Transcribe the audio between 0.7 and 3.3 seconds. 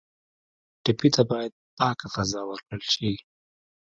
ټپي ته باید پاکه فضا ورکړل شي.